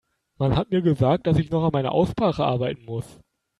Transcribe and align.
Man 0.39 0.55
hat 0.57 0.71
mir 0.71 0.81
gesagt, 0.81 1.27
dass 1.27 1.37
ich 1.37 1.51
noch 1.51 1.63
an 1.63 1.69
meiner 1.73 1.91
Aussprache 1.91 2.43
arbeiten 2.43 2.85
muss. 2.85 3.19